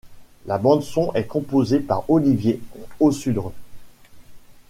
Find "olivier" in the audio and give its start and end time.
2.09-2.59